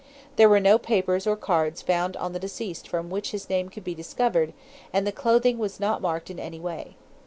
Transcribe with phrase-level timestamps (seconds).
[0.35, 3.83] There were no papers or cards found on the deceased from which his name could
[3.83, 4.51] be discovered,
[4.91, 6.95] and the clothing was not marked in any way.